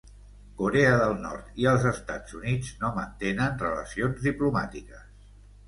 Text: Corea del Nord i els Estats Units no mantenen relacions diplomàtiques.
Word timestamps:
Corea 0.61 0.93
del 1.01 1.13
Nord 1.25 1.59
i 1.65 1.67
els 1.73 1.85
Estats 1.91 2.37
Units 2.41 2.73
no 2.81 2.91
mantenen 2.97 3.63
relacions 3.67 4.27
diplomàtiques. 4.33 5.09